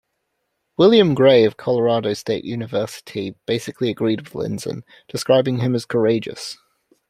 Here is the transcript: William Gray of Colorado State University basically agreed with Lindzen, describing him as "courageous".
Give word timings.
William 0.77 1.13
Gray 1.13 1.43
of 1.43 1.57
Colorado 1.57 2.15
State 2.15 2.43
University 2.43 3.35
basically 3.45 3.91
agreed 3.91 4.19
with 4.21 4.33
Lindzen, 4.33 4.81
describing 5.07 5.59
him 5.59 5.75
as 5.75 5.85
"courageous". 5.85 6.57